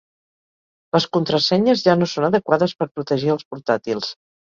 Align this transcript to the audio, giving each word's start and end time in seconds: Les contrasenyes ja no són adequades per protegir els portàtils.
Les 0.95 1.05
contrasenyes 1.17 1.83
ja 1.87 1.95
no 1.99 2.07
són 2.13 2.27
adequades 2.29 2.73
per 2.79 2.89
protegir 2.95 3.31
els 3.35 3.45
portàtils. 3.53 4.09